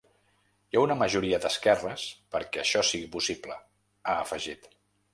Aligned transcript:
Hi 0.71 0.79
ha 0.79 0.81
una 0.85 0.97
majoria 1.01 1.39
d’esquerres 1.43 2.07
perquè 2.37 2.65
això 2.65 2.85
sigui 2.95 3.13
possible, 3.19 3.63
ha 4.11 4.21
afegit. 4.27 4.71